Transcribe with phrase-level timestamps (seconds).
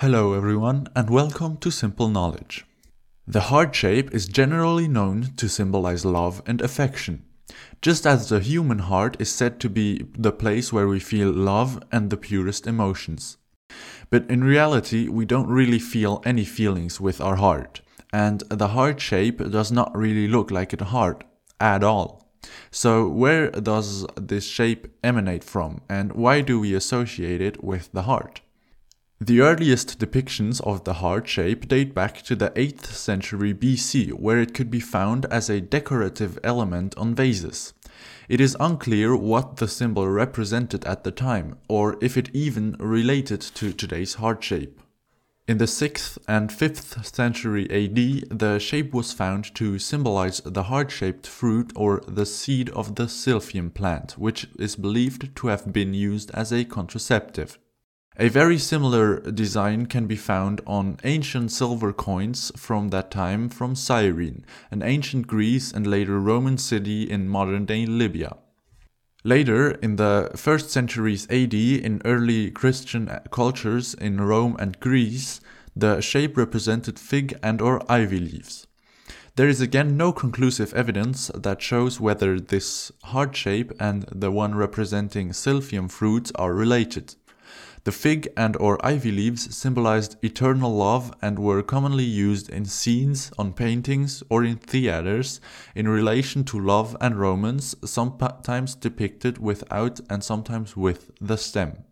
[0.00, 2.64] Hello, everyone, and welcome to Simple Knowledge.
[3.26, 7.24] The heart shape is generally known to symbolize love and affection.
[7.82, 11.82] Just as the human heart is said to be the place where we feel love
[11.90, 13.38] and the purest emotions.
[14.08, 17.80] But in reality, we don't really feel any feelings with our heart,
[18.12, 21.24] and the heart shape does not really look like a heart
[21.58, 22.30] at all.
[22.70, 28.02] So, where does this shape emanate from, and why do we associate it with the
[28.02, 28.42] heart?
[29.20, 34.40] The earliest depictions of the heart shape date back to the 8th century BC, where
[34.40, 37.74] it could be found as a decorative element on vases.
[38.28, 43.40] It is unclear what the symbol represented at the time, or if it even related
[43.40, 44.80] to today's heart shape.
[45.48, 50.92] In the 6th and 5th century AD, the shape was found to symbolize the heart
[50.92, 55.92] shaped fruit or the seed of the silphium plant, which is believed to have been
[55.92, 57.58] used as a contraceptive.
[58.20, 63.76] A very similar design can be found on ancient silver coins from that time from
[63.76, 68.36] Cyrene, an ancient Greece and later Roman city in modern day Libya.
[69.22, 75.40] Later, in the 1st centuries AD, in early Christian cultures in Rome and Greece,
[75.76, 78.66] the shape represented fig and or ivy leaves.
[79.36, 84.56] There is again no conclusive evidence that shows whether this heart shape and the one
[84.56, 87.14] representing silphium fruits are related.
[87.84, 93.30] The fig and or ivy leaves symbolized eternal love and were commonly used in scenes,
[93.38, 95.40] on paintings, or in theaters
[95.74, 101.84] in relation to love and romance, sometimes depicted without and sometimes with the stem.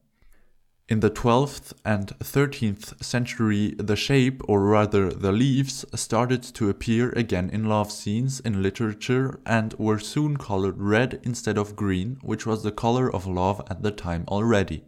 [0.89, 7.11] In the 12th and 13th century, the shape, or rather the leaves, started to appear
[7.11, 12.47] again in love scenes in literature and were soon colored red instead of green, which
[12.47, 14.85] was the color of love at the time already.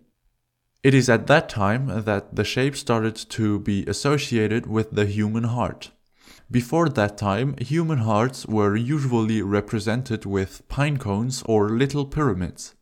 [0.85, 5.45] It is at that time that the shape started to be associated with the human
[5.45, 5.91] heart.
[6.51, 12.77] Before that time, human hearts were usually represented with pine cones or little pyramids.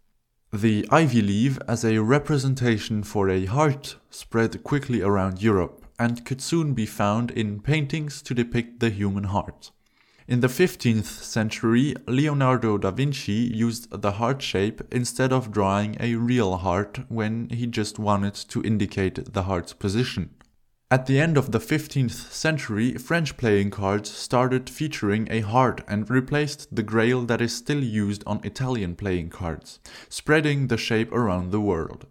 [0.52, 6.42] The ivy leaf as a representation for a heart spread quickly around Europe and could
[6.42, 9.70] soon be found in paintings to depict the human heart.
[10.28, 16.16] In the 15th century, Leonardo da Vinci used the heart shape instead of drawing a
[16.16, 20.30] real heart when he just wanted to indicate the heart's position.
[20.90, 26.10] At the end of the 15th century, French playing cards started featuring a heart and
[26.10, 31.52] replaced the grail that is still used on Italian playing cards, spreading the shape around
[31.52, 32.06] the world.